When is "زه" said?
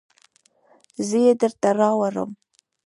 1.07-1.17